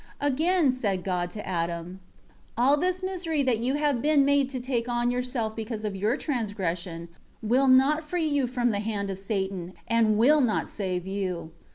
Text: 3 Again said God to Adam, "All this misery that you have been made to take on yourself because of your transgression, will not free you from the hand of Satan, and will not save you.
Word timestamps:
3 0.19 0.29
Again 0.29 0.71
said 0.71 1.03
God 1.03 1.29
to 1.29 1.47
Adam, 1.47 1.99
"All 2.57 2.75
this 2.75 3.03
misery 3.03 3.43
that 3.43 3.59
you 3.59 3.75
have 3.75 4.01
been 4.01 4.25
made 4.25 4.49
to 4.49 4.59
take 4.59 4.89
on 4.89 5.11
yourself 5.11 5.55
because 5.55 5.85
of 5.85 5.95
your 5.95 6.17
transgression, 6.17 7.07
will 7.43 7.67
not 7.67 8.03
free 8.03 8.27
you 8.27 8.47
from 8.47 8.71
the 8.71 8.79
hand 8.79 9.11
of 9.11 9.19
Satan, 9.19 9.73
and 9.87 10.17
will 10.17 10.41
not 10.41 10.71
save 10.71 11.05
you. 11.05 11.51